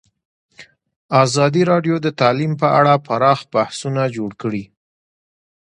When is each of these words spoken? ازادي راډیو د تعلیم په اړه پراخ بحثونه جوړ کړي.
ازادي 1.23 1.61
راډیو 1.71 1.95
د 2.05 2.07
تعلیم 2.21 2.51
په 2.61 2.67
اړه 2.79 2.93
پراخ 3.07 3.39
بحثونه 3.53 4.03
جوړ 4.15 4.31
کړي. 4.41 4.63